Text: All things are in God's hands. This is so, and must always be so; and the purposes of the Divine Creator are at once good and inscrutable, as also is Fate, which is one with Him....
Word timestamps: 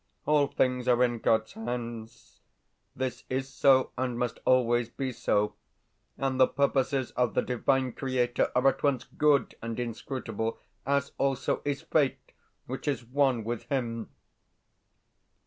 All 0.25 0.47
things 0.47 0.87
are 0.87 1.03
in 1.03 1.19
God's 1.19 1.53
hands. 1.53 2.39
This 2.95 3.23
is 3.29 3.47
so, 3.53 3.91
and 3.99 4.17
must 4.17 4.39
always 4.45 4.89
be 4.89 5.11
so; 5.11 5.53
and 6.17 6.39
the 6.39 6.47
purposes 6.47 7.11
of 7.11 7.35
the 7.35 7.43
Divine 7.43 7.91
Creator 7.93 8.49
are 8.55 8.67
at 8.69 8.81
once 8.81 9.03
good 9.03 9.53
and 9.61 9.79
inscrutable, 9.79 10.57
as 10.87 11.11
also 11.19 11.61
is 11.65 11.83
Fate, 11.83 12.31
which 12.65 12.87
is 12.87 13.05
one 13.05 13.43
with 13.43 13.65
Him.... 13.65 14.09